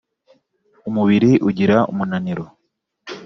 [0.89, 2.45] umubiri ugira umunaniro